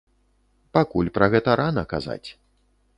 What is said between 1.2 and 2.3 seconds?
гэта рана казаць.